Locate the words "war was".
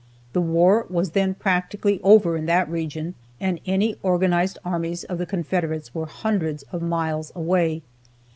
0.41-1.11